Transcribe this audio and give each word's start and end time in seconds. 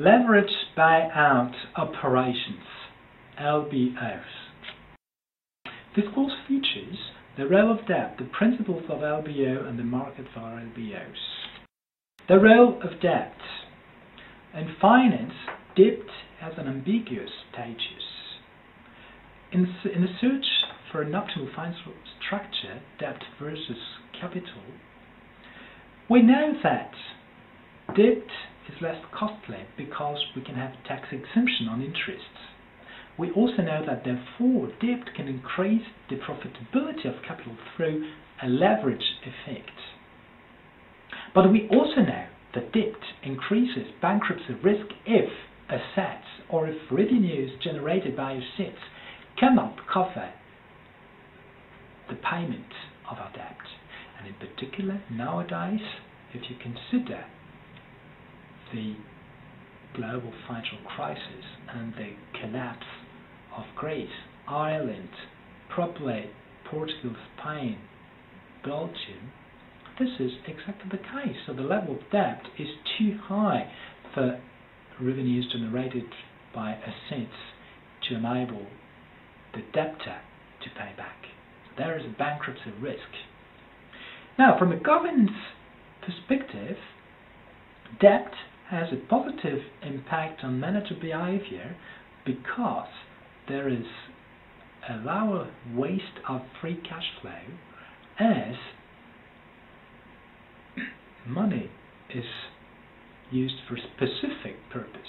Leverage 0.00 0.50
buyout 0.78 1.52
operations, 1.76 2.64
LBOs. 3.38 4.22
This 5.94 6.06
course 6.14 6.32
features 6.48 6.96
the 7.36 7.46
role 7.46 7.78
of 7.78 7.86
debt, 7.86 8.16
the 8.18 8.24
principles 8.24 8.84
of 8.88 9.00
LBO 9.00 9.68
and 9.68 9.78
the 9.78 9.82
market 9.82 10.24
for 10.32 10.40
LBOs. 10.40 11.20
The 12.30 12.38
role 12.38 12.80
of 12.82 12.98
debt. 13.02 13.34
In 14.54 14.74
finance, 14.80 15.34
debt 15.76 16.06
has 16.40 16.54
an 16.56 16.66
ambiguous 16.66 17.28
status. 17.52 17.76
In, 19.52 19.68
in 19.94 20.00
the 20.00 20.08
search 20.18 20.46
for 20.90 21.02
an 21.02 21.12
optimal 21.12 21.54
financial 21.54 21.92
structure, 22.24 22.80
debt 22.98 23.20
versus 23.38 23.76
capital, 24.18 24.62
we 26.08 26.22
know 26.22 26.54
that 26.62 26.92
debt 27.94 28.24
is 28.70 28.82
less 28.82 29.02
costly 29.12 29.66
because 29.76 30.18
we 30.36 30.42
can 30.42 30.54
have 30.54 30.72
tax 30.86 31.08
exemption 31.12 31.68
on 31.68 31.82
interests. 31.82 32.40
We 33.18 33.30
also 33.32 33.62
know 33.62 33.84
that 33.86 34.04
therefore 34.04 34.68
debt 34.80 35.14
can 35.14 35.28
increase 35.28 35.86
the 36.08 36.16
profitability 36.16 37.06
of 37.06 37.22
capital 37.26 37.56
through 37.76 38.10
a 38.42 38.48
leverage 38.48 39.04
effect. 39.22 39.70
But 41.34 41.52
we 41.52 41.68
also 41.68 42.00
know 42.00 42.26
that 42.54 42.72
debt 42.72 43.00
increases 43.22 43.92
bankruptcy 44.00 44.54
risk 44.62 44.86
if 45.06 45.28
assets 45.68 46.26
or 46.48 46.66
if 46.66 46.76
revenues 46.90 47.52
generated 47.62 48.16
by 48.16 48.32
assets 48.32 48.78
cannot 49.38 49.76
cover 49.92 50.32
the 52.08 52.16
payment 52.16 52.72
of 53.10 53.18
our 53.18 53.32
debt. 53.32 53.56
And 54.18 54.28
in 54.28 54.34
particular, 54.34 55.00
nowadays, 55.10 55.80
if 56.32 56.42
you 56.50 56.56
consider 56.56 57.24
the 58.72 58.94
global 59.94 60.32
financial 60.46 60.78
crisis 60.96 61.44
and 61.68 61.92
the 61.94 62.12
collapse 62.40 62.86
of 63.56 63.64
Greece, 63.76 64.08
Ireland, 64.48 65.10
probably 65.68 66.30
Portugal, 66.70 67.16
Spain, 67.38 67.78
Belgium, 68.64 69.32
this 69.98 70.08
is 70.18 70.32
exactly 70.46 70.90
the 70.90 70.98
case. 70.98 71.36
So 71.46 71.52
the 71.52 71.62
level 71.62 71.96
of 71.96 72.00
debt 72.10 72.42
is 72.58 72.68
too 72.98 73.18
high 73.22 73.70
for 74.14 74.40
revenues 75.00 75.46
generated 75.52 76.04
by 76.54 76.72
assets 76.72 77.36
to 78.08 78.16
enable 78.16 78.66
the 79.52 79.62
debtor 79.72 80.20
to 80.62 80.70
pay 80.70 80.92
back. 80.96 81.16
There 81.76 81.98
is 81.98 82.04
a 82.04 82.18
bankruptcy 82.18 82.72
risk. 82.80 82.98
Now, 84.38 84.58
from 84.58 84.72
a 84.72 84.76
governance 84.76 85.36
perspective, 86.02 86.76
debt 88.00 88.32
has 88.70 88.88
a 88.92 89.08
positive 89.08 89.58
impact 89.82 90.44
on 90.44 90.60
manager 90.60 90.94
behavior 91.00 91.76
because 92.24 92.88
there 93.48 93.68
is 93.68 93.84
a 94.88 94.96
lower 94.98 95.50
waste 95.74 96.04
of 96.28 96.40
free 96.60 96.80
cash 96.88 97.06
flow 97.20 97.32
as 98.18 98.54
money 101.26 101.70
is 102.14 102.24
used 103.30 103.56
for 103.68 103.76
specific 103.76 104.56
purpose 104.72 105.00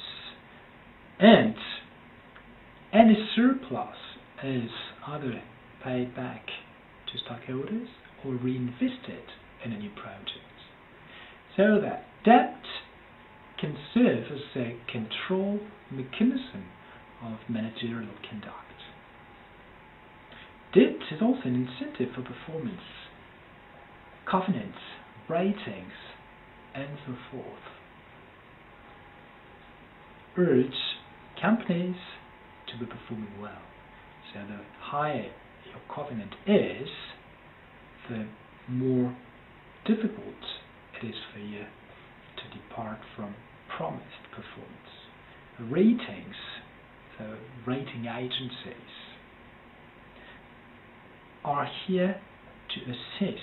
and 1.20 1.56
any 2.94 3.30
surplus 3.36 3.96
is 4.44 4.70
either 5.08 5.42
paid 5.84 6.16
back 6.16 6.46
to 7.12 7.20
stockholders 7.26 7.88
or 8.26 8.34
reinvested 8.34 9.24
in 9.64 9.72
a 9.72 9.78
new 9.78 9.90
project. 9.92 10.40
So 11.56 11.80
that 11.82 12.06
debt 12.26 12.62
can 13.62 13.78
serve 13.94 14.26
as 14.34 14.42
a 14.56 14.76
control 14.92 15.60
mechanism 15.92 16.66
of 17.24 17.38
managerial 17.48 18.12
conduct. 18.28 18.58
Debt 20.74 20.98
is 21.12 21.22
also 21.22 21.42
an 21.46 21.68
incentive 21.68 22.16
for 22.16 22.24
performance, 22.24 22.82
covenants, 24.30 24.80
ratings, 25.30 25.94
and 26.74 26.98
so 27.06 27.14
forth. 27.32 27.46
Urge 30.38 30.74
companies 31.40 31.98
to 32.68 32.80
be 32.80 32.86
performing 32.86 33.40
well. 33.40 33.62
So 34.34 34.40
the 34.40 34.62
higher 34.80 35.30
your 35.66 35.96
covenant 35.96 36.34
is, 36.48 36.88
the 38.10 38.28
more 38.70 39.16
difficult 39.86 40.42
it 41.02 41.08
is 41.08 41.16
for 41.34 41.40
you 41.40 41.66
to 42.38 42.58
depart 42.58 43.00
from 43.16 43.36
promised 43.78 44.24
performance. 44.32 44.78
Ratings, 45.60 46.36
the 47.20 47.38
rating 47.66 48.06
agencies, 48.06 48.92
are 51.44 51.68
here 51.88 52.20
to 52.70 52.82
assess 52.92 53.40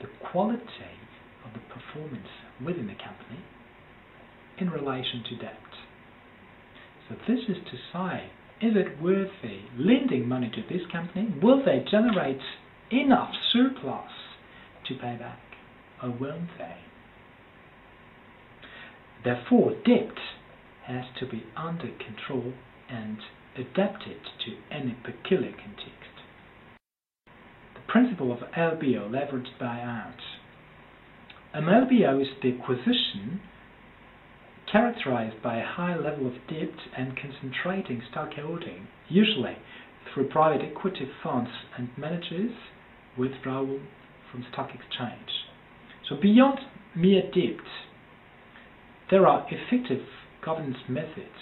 the 0.00 0.08
quality 0.30 0.98
of 1.44 1.52
the 1.52 1.60
performance 1.72 2.28
within 2.64 2.86
the 2.86 2.94
company 2.94 3.44
in 4.58 4.70
relation 4.70 5.22
to 5.28 5.36
debt. 5.36 5.54
So 7.08 7.14
this 7.26 7.40
is 7.48 7.56
to 7.64 7.76
say, 7.92 8.30
is 8.60 8.74
it 8.76 9.00
worthy 9.00 9.62
lending 9.78 10.28
money 10.28 10.50
to 10.50 10.62
this 10.74 10.84
company? 10.90 11.32
Will 11.42 11.64
they 11.64 11.84
generate 11.90 12.40
enough 12.90 13.30
surplus 13.52 14.10
to 14.88 14.94
pay 14.94 15.16
back? 15.16 15.38
Oh, 16.02 16.08
or 16.08 16.10
won't 16.10 16.50
they? 16.58 16.87
Therefore, 19.24 19.72
debt 19.84 20.16
has 20.86 21.04
to 21.18 21.26
be 21.26 21.44
under 21.56 21.90
control 21.98 22.52
and 22.88 23.18
adapted 23.56 24.20
to 24.44 24.56
any 24.74 24.96
peculiar 25.04 25.52
context. 25.52 26.14
The 27.74 27.80
principle 27.88 28.32
of 28.32 28.38
LBO, 28.56 29.10
leveraged 29.10 29.58
buyout. 29.60 30.20
An 31.52 31.64
LBO 31.64 32.20
is 32.22 32.28
the 32.42 32.52
acquisition 32.52 33.40
characterized 34.70 35.42
by 35.42 35.56
a 35.56 35.66
high 35.66 35.96
level 35.96 36.26
of 36.26 36.34
debt 36.48 36.76
and 36.96 37.16
concentrating 37.16 38.02
stockholding, 38.10 38.86
usually 39.08 39.56
through 40.12 40.28
private 40.28 40.62
equity 40.62 41.08
funds 41.22 41.50
and 41.76 41.88
managers 41.96 42.52
withdrawal 43.16 43.80
from 44.30 44.46
stock 44.52 44.70
exchange. 44.74 45.30
So 46.08 46.16
beyond 46.20 46.58
mere 46.94 47.22
debt, 47.22 47.64
there 49.10 49.26
are 49.26 49.46
effective 49.50 50.04
governance 50.44 50.78
methods. 50.88 51.38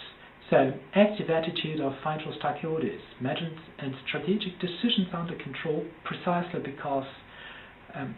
So 0.51 0.73
active 0.95 1.29
attitude 1.29 1.81
of 1.81 1.93
financial 2.05 2.33
stakeholders, 2.41 3.01
management 3.21 3.59
and 3.79 3.95
strategic 4.07 4.61
decisions 4.61 5.09
under 5.13 5.35
control 5.35 5.85
precisely 6.05 6.61
because 6.61 7.07
um, 7.95 8.15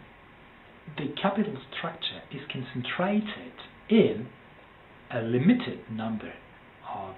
the 0.97 1.13
capital 1.21 1.57
structure 1.75 2.21
is 2.31 2.41
concentrated 2.51 3.53
in 3.89 4.27
a 5.11 5.21
limited 5.21 5.79
number 5.91 6.31
of 6.95 7.15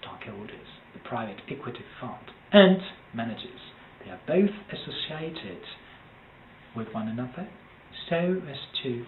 stockholders, 0.00 0.68
the 0.94 1.00
private 1.00 1.40
equity 1.50 1.84
fund, 2.00 2.22
and 2.52 2.78
managers. 3.12 3.60
They 4.04 4.10
are 4.10 4.20
both 4.26 4.50
associated 4.70 5.60
with 6.76 6.88
one 6.92 7.08
another 7.08 7.48
so 8.08 8.40
as 8.48 8.56
to 8.84 9.04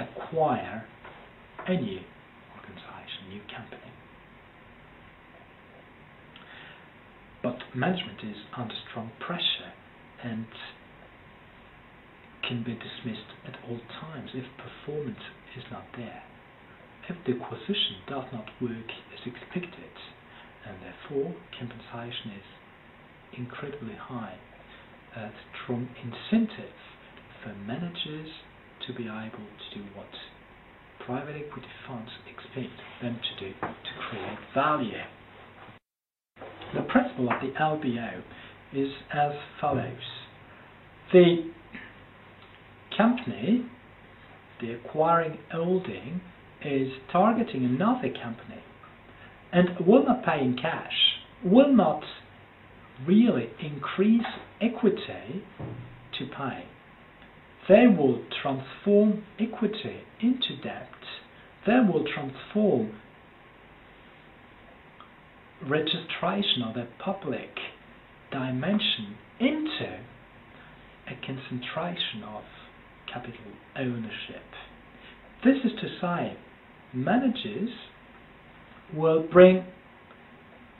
acquire 0.00 0.86
a 1.66 1.74
new 1.74 2.00
organization, 2.56 3.28
new 3.30 3.40
company. 3.54 3.92
But 7.42 7.58
management 7.74 8.20
is 8.22 8.36
under 8.56 8.74
strong 8.90 9.10
pressure 9.20 9.72
and 10.22 10.46
can 12.48 12.62
be 12.62 12.74
dismissed 12.74 13.32
at 13.46 13.56
all 13.68 13.80
times 14.00 14.30
if 14.34 14.44
performance 14.56 15.24
is 15.56 15.64
not 15.70 15.84
there 15.96 16.22
if 17.08 17.16
the 17.26 17.32
acquisition 17.36 18.00
does 18.08 18.24
not 18.32 18.48
work 18.60 18.88
as 19.12 19.20
expected, 19.26 19.92
and 20.64 20.76
therefore 20.80 21.34
compensation 21.58 22.32
is 22.32 22.48
incredibly 23.36 23.94
high, 23.94 24.36
a 25.16 25.30
strong 25.52 25.88
incentive 26.00 26.76
for 27.42 27.52
managers 27.66 28.30
to 28.86 28.94
be 28.94 29.04
able 29.04 29.48
to 29.60 29.78
do 29.78 29.84
what 29.94 30.08
private 31.06 31.36
equity 31.36 31.68
funds 31.86 32.10
expect 32.28 32.72
them 33.02 33.18
to 33.18 33.44
do 33.46 33.52
to 33.60 34.08
create 34.08 34.38
value. 34.54 35.02
The 36.74 36.82
principle 36.82 37.28
of 37.30 37.40
the 37.40 37.52
LBO 37.60 38.22
is 38.72 38.88
as 39.12 39.32
follows. 39.60 39.92
The 41.12 41.50
company, 42.96 43.66
the 44.60 44.72
acquiring 44.74 45.38
holding, 45.52 46.20
is 46.64 46.88
targeting 47.12 47.64
another 47.64 48.08
company 48.22 48.62
and 49.52 49.68
will 49.86 50.04
not 50.04 50.24
pay 50.24 50.40
in 50.40 50.56
cash, 50.60 50.92
will 51.44 51.72
not 51.72 52.02
really 53.06 53.48
increase 53.62 54.22
equity 54.60 55.44
to 56.18 56.26
pay. 56.36 56.64
They 57.68 57.86
will 57.86 58.22
transform 58.42 59.24
equity 59.40 60.00
into 60.20 60.56
debt. 60.62 60.90
They 61.66 61.80
will 61.80 62.04
transform 62.04 63.00
registration 65.66 66.62
of 66.66 66.74
the 66.74 66.86
public 67.02 67.50
dimension 68.30 69.16
into 69.40 69.98
a 71.06 71.26
concentration 71.26 72.22
of 72.26 72.42
capital 73.12 73.52
ownership. 73.76 74.44
This 75.42 75.56
is 75.64 75.72
to 75.80 75.88
say, 76.00 76.36
managers 76.92 77.70
will 78.94 79.22
bring 79.22 79.64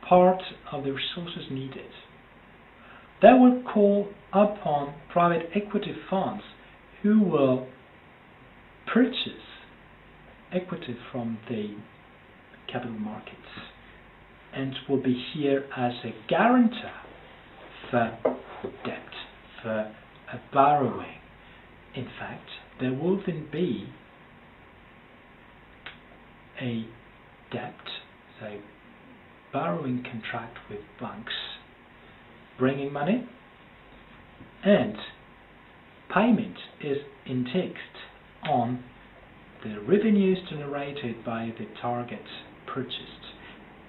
part 0.06 0.42
of 0.70 0.84
the 0.84 0.92
resources 0.92 1.44
needed. 1.50 1.90
They 3.22 3.32
will 3.32 3.62
call 3.72 4.08
upon 4.32 4.94
private 5.10 5.48
equity 5.54 5.94
funds 6.10 6.42
who 7.04 7.20
will 7.20 7.68
purchase 8.92 9.28
equity 10.52 10.96
from 11.12 11.38
the 11.50 11.76
capital 12.72 12.98
markets 12.98 13.36
and 14.54 14.74
will 14.88 15.02
be 15.02 15.22
here 15.34 15.64
as 15.76 15.92
a 16.02 16.14
guarantor 16.28 16.92
for 17.90 18.18
debt, 18.86 19.02
for 19.62 19.94
a 20.32 20.40
borrowing. 20.52 21.18
In 21.94 22.06
fact, 22.18 22.48
there 22.80 22.94
will 22.94 23.20
then 23.26 23.48
be 23.52 23.86
a 26.60 26.86
debt, 27.52 27.74
so 28.40 28.58
borrowing 29.52 30.02
contract 30.10 30.56
with 30.70 30.80
banks, 30.98 31.34
bringing 32.58 32.90
money, 32.92 33.28
and 34.64 34.96
payment 36.12 36.56
is 36.82 36.98
indexed 37.26 37.78
on 38.48 38.82
the 39.62 39.80
revenues 39.80 40.38
generated 40.50 41.24
by 41.24 41.52
the 41.58 41.66
target 41.80 42.22
purchased 42.66 43.24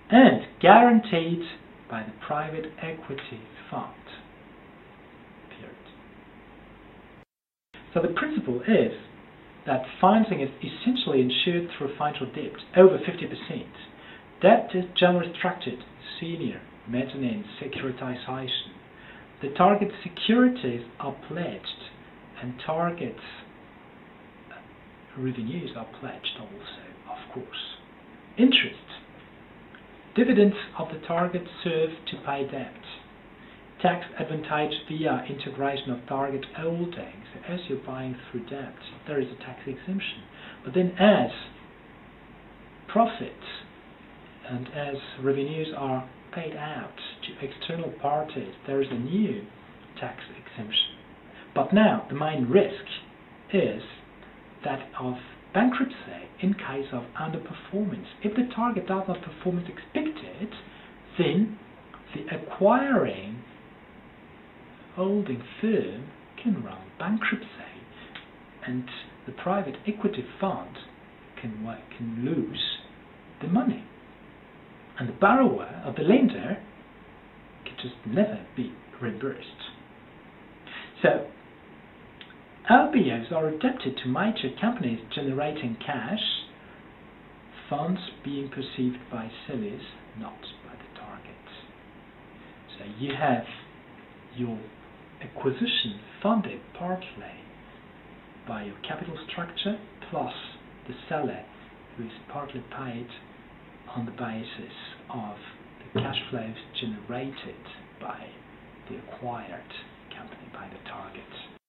and 0.09 0.44
guaranteed 0.62 1.41
by 1.89 2.03
the 2.03 2.13
private 2.25 2.65
equity 2.81 3.41
fund. 3.69 3.94
Period. 5.50 5.75
So 7.94 8.01
the 8.01 8.13
principle 8.13 8.62
is 8.62 8.94
that 9.65 9.83
financing 10.00 10.41
is 10.41 10.50
essentially 10.59 11.21
insured 11.21 11.69
through 11.77 11.97
financial 11.97 12.27
debt 12.27 12.53
over 12.77 12.97
50%. 13.00 13.65
Debt 14.41 14.69
is 14.75 14.85
generally 14.97 15.33
structured 15.38 15.79
senior, 16.19 16.62
mezzanine, 16.88 17.44
securitization. 17.62 18.71
The 19.41 19.50
target 19.57 19.89
securities 20.03 20.85
are 21.00 21.15
pledged 21.27 21.84
and 22.45 22.53
targets 22.63 23.19
revenues 25.18 25.71
are 25.75 25.88
pledged 26.00 26.38
also, 26.39 26.86
of 27.09 27.33
course. 27.33 27.77
Interest. 28.38 28.75
Dividends 30.15 30.56
of 30.77 30.89
the 30.89 31.06
target 31.07 31.42
serve 31.63 31.89
to 32.12 32.18
pay 32.24 32.47
debt. 32.51 32.74
Tax 33.81 34.06
advantage 34.19 34.74
via 34.88 35.25
integration 35.27 35.89
of 35.89 36.07
target 36.07 36.45
holdings. 36.56 37.25
As 37.50 37.59
you're 37.68 37.80
buying 37.80 38.15
through 38.30 38.45
debt, 38.45 38.75
there 39.07 39.19
is 39.19 39.27
a 39.27 39.44
tax 39.44 39.62
exemption. 39.65 40.21
But 40.63 40.75
then 40.75 40.91
as 41.00 41.31
profits 42.88 43.33
and 44.48 44.68
as 44.68 44.95
revenues 45.24 45.69
are 45.75 46.07
paid 46.33 46.56
out 46.56 46.94
to 47.24 47.45
external 47.45 47.91
parties, 48.01 48.53
there 48.68 48.81
is 48.81 48.88
a 48.91 49.00
new 49.00 49.41
tax 50.00 50.21
exemption. 50.30 50.94
But 51.55 51.73
now, 51.73 52.05
the 52.09 52.15
main 52.15 52.49
risk 52.49 52.83
is 53.53 53.81
that 54.65 54.89
of 54.99 55.15
bankruptcy 55.53 55.95
in 56.41 56.53
case 56.53 56.87
of 56.91 57.03
underperformance. 57.19 58.07
If 58.21 58.35
the 58.35 58.49
target 58.53 58.87
does 58.87 59.07
not 59.07 59.21
perform 59.21 59.59
as 59.59 59.65
expected, 59.69 60.49
then 61.17 61.57
the 62.13 62.35
acquiring 62.35 63.41
holding 64.95 65.41
firm 65.61 66.09
can 66.41 66.61
run 66.61 66.81
bankruptcy 66.99 67.47
and 68.67 68.83
the 69.25 69.31
private 69.31 69.75
equity 69.87 70.25
fund 70.39 70.75
can, 71.39 71.51
can 71.97 72.25
lose 72.25 72.79
the 73.41 73.47
money. 73.47 73.83
And 74.99 75.09
the 75.09 75.13
borrower 75.13 75.83
or 75.85 75.93
the 75.93 76.03
lender 76.03 76.57
can 77.65 77.75
just 77.81 77.95
never 78.05 78.45
be 78.55 78.73
reimbursed. 79.01 79.71
So 81.01 81.27
LBOs 82.69 83.31
are 83.31 83.50
adapted 83.50 83.95
to 83.97 84.07
major 84.07 84.50
companies 84.59 85.00
generating 85.13 85.77
cash, 85.85 86.19
funds 87.69 88.00
being 88.23 88.50
perceived 88.50 88.97
by 89.12 89.29
sellers, 89.45 89.83
not 90.17 90.39
by 90.65 90.73
the 90.73 91.00
target. 91.00 91.45
So 92.75 92.85
you 92.97 93.13
have 93.13 93.44
your 94.35 94.57
acquisition 95.21 96.00
funded 96.23 96.59
partly 96.73 97.38
by 98.47 98.63
your 98.63 98.77
capital 98.88 99.15
structure 99.31 99.77
plus 100.09 100.33
the 100.88 100.95
seller 101.07 101.45
who 101.97 102.06
is 102.06 102.12
partly 102.31 102.63
paid 102.75 103.07
on 103.95 104.07
the 104.07 104.12
basis 104.12 104.73
of 105.13 105.38
the 105.94 106.01
cash 106.01 106.17
flows 106.31 106.56
generated 106.81 107.62
by 108.01 108.25
the 108.89 108.97
acquired 108.97 109.71
company, 110.17 110.50
by 110.51 110.67
the 110.67 110.89
target. 110.89 111.64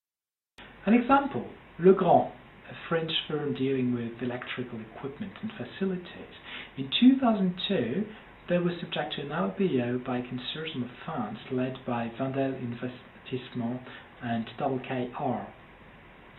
An 0.87 0.95
example, 0.95 1.45
Legrand, 1.81 2.31
a 2.71 2.89
French 2.89 3.11
firm 3.27 3.55
dealing 3.55 3.93
with 3.93 4.23
electrical 4.23 4.79
equipment 4.81 5.33
and 5.43 5.51
facilities. 5.51 6.39
In 6.79 6.89
2002, 7.01 8.07
they 8.49 8.59
were 8.59 8.71
subject 8.81 9.15
to 9.17 9.23
an 9.23 9.31
LBO 9.31 10.05
by 10.07 10.19
a 10.19 10.23
consortium 10.23 10.85
of 10.85 10.91
funds 11.05 11.41
led 11.51 11.79
by 11.85 12.13
Wendel 12.21 12.55
Investissement 12.55 13.81
and 14.23 14.47
KKR. 14.57 15.47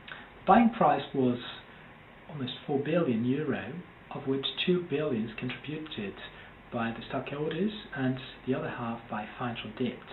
The 0.07 0.45
buying 0.47 0.69
price 0.69 1.03
was 1.13 1.39
almost 2.29 2.53
4 2.65 2.79
billion 2.79 3.25
euro, 3.25 3.73
of 4.15 4.27
which 4.27 4.45
2 4.65 4.85
billion 4.89 5.29
contributed 5.38 6.13
by 6.71 6.91
the 6.91 7.03
stockholders 7.09 7.73
and 7.97 8.17
the 8.47 8.53
other 8.53 8.69
half 8.69 9.01
by 9.11 9.27
financial 9.38 9.71
debt. 9.71 10.07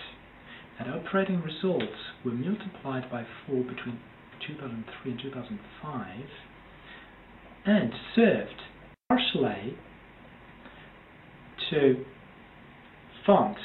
And 0.81 0.93
operating 0.93 1.41
results 1.41 2.03
were 2.25 2.33
multiplied 2.33 3.09
by 3.13 3.25
4 3.47 3.63
between 3.63 4.01
2003 4.47 5.11
and 5.13 5.21
2005 5.21 6.07
and 7.67 7.93
served 8.15 8.61
partially 9.09 9.77
to 11.71 12.05
fund 13.27 13.57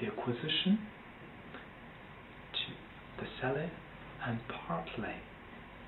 the 0.00 0.08
acquisition 0.08 0.78
to 2.52 3.22
the 3.22 3.28
seller 3.40 3.70
and 4.26 4.38
partly 4.66 5.16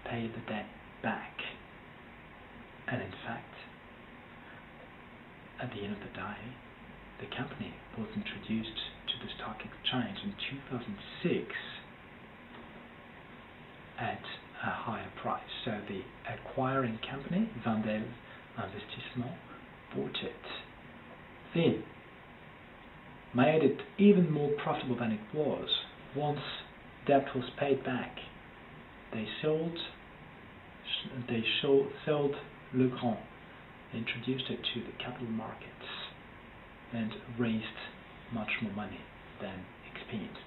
pay 0.05 0.28
the 0.28 0.40
debt 0.50 0.67
back. 1.02 1.37
And 2.87 3.02
in 3.02 3.12
fact, 3.26 3.55
at 5.61 5.71
the 5.71 5.83
end 5.83 5.93
of 5.93 6.00
the 6.00 6.14
day, 6.14 6.40
the 7.21 7.26
company 7.37 7.75
was 7.99 8.09
introduced 8.14 8.78
to 9.09 9.14
the 9.26 9.31
stock 9.37 9.59
exchange 9.61 10.19
in 10.25 10.33
2006 10.71 11.52
at 14.00 14.23
a 14.64 14.71
higher 14.71 15.11
price. 15.23 15.43
So 15.64 15.81
the 15.88 16.02
acquiring 16.33 16.99
company, 17.09 17.50
Wendel 17.64 18.02
Investissement, 18.57 19.37
bought 19.95 20.17
it. 20.23 20.45
Then 21.55 21.83
made 23.35 23.62
it 23.62 23.78
even 23.99 24.31
more 24.31 24.50
profitable 24.62 24.97
than 24.99 25.12
it 25.12 25.21
was. 25.35 25.69
Once 26.17 26.40
debt 27.07 27.26
was 27.35 27.45
paid 27.59 27.85
back, 27.85 28.17
they 29.12 29.26
sold 29.43 29.78
they 31.28 31.45
sold 31.61 32.35
Legrand, 32.75 33.19
introduced 33.95 34.50
it 34.50 34.59
to 34.75 34.81
the 34.81 34.93
capital 35.02 35.28
markets, 35.28 35.88
and 36.93 37.12
raised 37.38 37.64
much 38.33 38.49
more 38.62 38.73
money 38.73 39.00
than 39.40 39.64
experienced. 39.95 40.38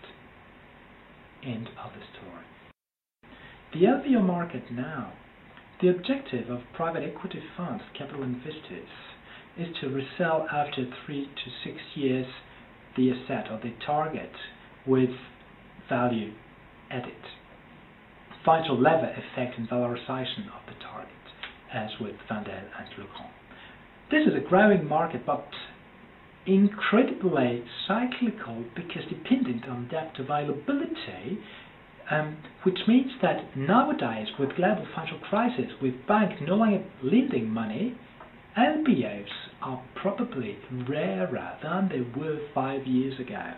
End 1.43 1.67
of 1.84 1.91
the 1.93 2.05
story. 2.17 2.46
The 3.74 3.84
LBO 3.84 4.22
market 4.22 4.63
now, 4.70 5.13
the 5.82 5.88
objective 5.88 6.50
of 6.50 6.60
private 6.75 7.04
equity 7.04 7.42
funds, 7.56 7.82
capital 7.98 8.22
investors, 8.22 8.90
is 9.58 9.68
to 9.80 9.88
resell 9.88 10.46
after 10.51 10.86
three 11.06 11.24
to 11.24 11.51
six 11.63 11.78
years 11.96 12.25
the 12.98 13.12
asset 13.12 13.50
or 13.50 13.62
the 13.63 13.74
target 13.86 14.32
with 14.86 15.12
value 15.88 16.34
added. 16.90 17.13
Financial 18.44 18.78
lever 18.78 19.16
effect 19.16 19.58
and 19.58 19.70
valorization 19.70 20.48
of 20.48 20.66
the 20.68 20.75
target, 20.84 21.13
as 21.74 21.92
with 22.01 22.16
Wendel 22.30 22.54
and 22.54 22.90
Legrand. 22.90 23.34
This 24.12 24.28
is 24.28 24.34
a 24.36 24.50
growing 24.50 24.86
market, 24.86 25.25
but 25.25 25.48
incredibly 26.46 27.63
cyclical 27.88 28.66
because 28.75 29.04
dependent 29.08 29.66
on 29.70 29.88
debt 29.88 30.13
availability 30.20 31.40
um, 32.12 32.38
which 32.63 32.80
means 32.88 33.12
that 33.22 33.56
nowadays, 33.56 34.27
with 34.38 34.56
global 34.56 34.86
financial 34.94 35.20
crisis, 35.30 35.72
with 35.82 35.94
banks 36.08 36.36
no 36.46 36.56
longer 36.56 36.84
lending 37.01 37.50
money, 37.50 37.98
LBOs 38.58 39.30
are 39.62 39.82
probably 39.96 40.58
rarer 40.89 41.58
than 41.63 41.89
they 41.89 42.01
were 42.20 42.39
five 42.53 42.86
years 42.86 43.18
ago. 43.20 43.53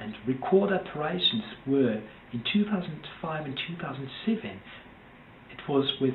And 0.00 0.14
record 0.26 0.72
operations 0.72 1.44
were 1.66 2.02
in 2.32 2.42
2005 2.52 3.44
and 3.44 3.56
2007. 3.68 4.60
It 5.52 5.68
was 5.68 5.92
with 6.00 6.14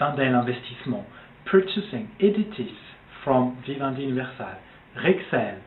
Wendel 0.00 0.24
Investissement 0.24 1.04
purchasing 1.44 2.10
Editis 2.20 2.76
from 3.22 3.62
Vivendi 3.68 4.02
Universal, 4.02 4.54
Rexel, 4.96 5.60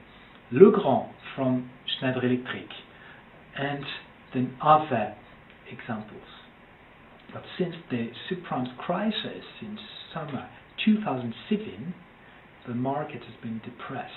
Legrand 0.51 1.12
from 1.36 1.70
Schneider 2.00 2.25
Electric, 2.25 2.68
and 3.56 3.86
then 4.34 4.56
other 4.62 5.16
examples. 5.72 6.22
But 7.34 7.44
since 7.58 7.75
the 7.90 8.10
subprime 8.30 8.78
crisis 8.78 9.44
in 9.62 9.78
summer 10.13 10.50
2007, 10.86 11.94
the 12.68 12.75
market 12.75 13.24
has 13.24 13.36
been 13.42 13.60
depressed. 13.63 14.12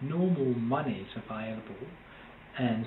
No 0.00 0.18
more 0.18 0.54
money 0.54 1.06
is 1.08 1.22
available, 1.24 1.86
and 2.58 2.86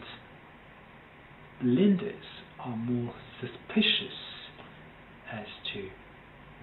lenders 1.63 2.23
are 2.59 2.75
more 2.75 3.13
suspicious 3.41 4.17
as 5.31 5.45
to 5.73 5.89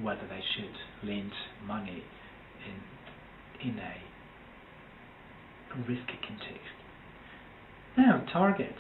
whether 0.02 0.26
they 0.28 0.42
should 0.56 1.08
lend 1.08 1.32
money 1.66 2.02
in 2.66 3.68
in 3.68 3.78
a 3.78 3.94
risky 5.88 6.18
context. 6.26 6.83
Now, 7.96 8.26
targets 8.32 8.74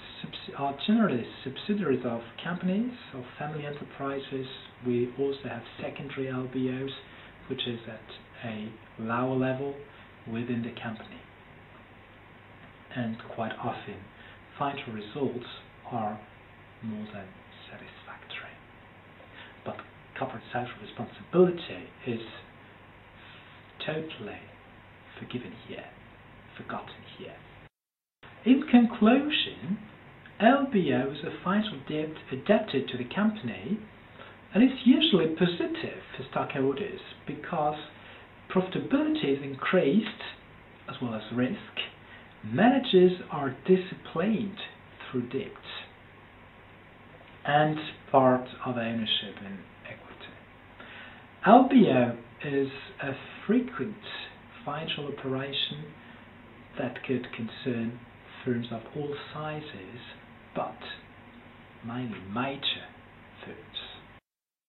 are 0.58 0.76
generally 0.88 1.24
subsidiaries 1.44 2.04
of 2.04 2.20
companies, 2.42 2.90
of 3.14 3.22
family 3.38 3.64
enterprises. 3.64 4.46
We 4.84 5.08
also 5.16 5.48
have 5.48 5.62
secondary 5.80 6.26
LBOs, 6.26 6.90
which 7.48 7.60
is 7.68 7.78
at 7.86 8.48
a 8.50 8.72
lower 8.98 9.36
level 9.36 9.76
within 10.26 10.62
the 10.62 10.74
company. 10.82 11.20
And 12.96 13.16
quite 13.36 13.52
often, 13.62 13.94
financial 14.58 14.92
results 14.92 15.46
are 15.92 16.18
more 16.82 17.06
than 17.12 17.26
satisfactory. 17.70 18.54
But 19.64 19.76
corporate 20.18 20.42
social 20.52 20.74
responsibility 20.82 21.86
is 22.04 22.20
totally 23.86 24.40
forgiven 25.20 25.52
here, 25.68 25.86
forgotten 26.56 26.94
here. 27.16 27.34
In 28.44 28.62
conclusion, 28.70 29.78
LBO 30.38 31.12
is 31.12 31.24
a 31.24 31.42
financial 31.42 31.78
debt 31.88 32.14
adapted 32.30 32.88
to 32.88 32.98
the 32.98 33.08
company 33.14 33.78
and 34.52 34.62
it's 34.62 34.82
usually 34.84 35.34
positive 35.34 36.02
for 36.14 36.24
stockholders 36.30 37.00
because 37.26 37.78
profitability 38.54 39.38
is 39.38 39.42
increased 39.42 40.08
as 40.88 40.96
well 41.00 41.14
as 41.14 41.22
risk. 41.34 41.56
Managers 42.44 43.12
are 43.30 43.56
disciplined 43.66 44.58
through 45.10 45.28
debt 45.30 45.64
and 47.46 47.78
part 48.12 48.46
of 48.66 48.76
ownership 48.76 49.36
in 49.40 49.58
equity. 49.88 50.34
LBO 51.46 52.18
is 52.44 52.68
a 53.02 53.12
frequent 53.46 53.96
financial 54.66 55.06
operation 55.06 55.84
that 56.78 57.02
could 57.06 57.26
concern 57.32 57.98
firms 58.44 58.66
of 58.70 58.82
all 58.96 59.14
sizes, 59.32 60.00
but 60.54 60.76
mainly 61.86 62.18
major 62.32 62.84
firms. 63.44 63.83